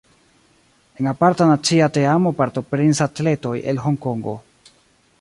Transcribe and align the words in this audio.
En 1.01 1.05
aparta 1.11 1.47
nacia 1.51 1.91
teamo 1.99 2.33
partoprenis 2.41 3.05
atletoj 3.09 3.55
el 3.73 3.85
Honkongo. 3.89 4.39